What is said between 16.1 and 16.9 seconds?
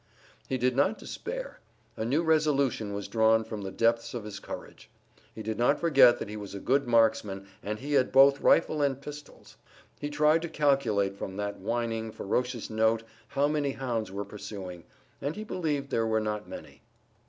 not many.